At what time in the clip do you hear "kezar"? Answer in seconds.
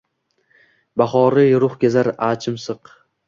1.85-2.11